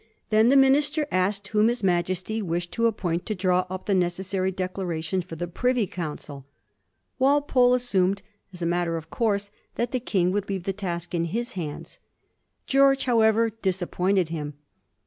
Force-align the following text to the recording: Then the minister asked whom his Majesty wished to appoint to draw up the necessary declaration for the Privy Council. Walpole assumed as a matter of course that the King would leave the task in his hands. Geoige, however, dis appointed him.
Then 0.31 0.49
the 0.49 0.57
minister 0.57 1.05
asked 1.11 1.49
whom 1.49 1.67
his 1.67 1.83
Majesty 1.83 2.41
wished 2.41 2.71
to 2.71 2.87
appoint 2.87 3.23
to 3.27 3.35
draw 3.35 3.67
up 3.69 3.85
the 3.85 3.93
necessary 3.93 4.51
declaration 4.51 5.21
for 5.21 5.35
the 5.35 5.47
Privy 5.47 5.85
Council. 5.85 6.43
Walpole 7.19 7.75
assumed 7.75 8.23
as 8.51 8.63
a 8.63 8.65
matter 8.65 8.97
of 8.97 9.11
course 9.11 9.51
that 9.75 9.91
the 9.91 9.99
King 9.99 10.31
would 10.31 10.49
leave 10.49 10.63
the 10.63 10.73
task 10.73 11.13
in 11.13 11.25
his 11.25 11.53
hands. 11.53 11.99
Geoige, 12.67 13.03
however, 13.03 13.51
dis 13.51 13.79
appointed 13.79 14.29
him. 14.29 14.55